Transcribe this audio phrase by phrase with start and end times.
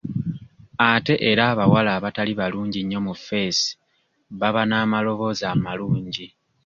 [0.91, 3.71] Ate era abawala abatali balungi nnyo mu ffeesi
[4.39, 6.27] baba n'amaloboozi amalungi.